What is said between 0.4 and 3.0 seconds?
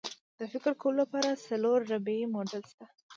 فکر کولو لپاره څلور ربعي موډل شته.